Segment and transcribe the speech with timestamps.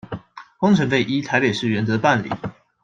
[0.57, 2.29] 工程費依臺北市原則辦理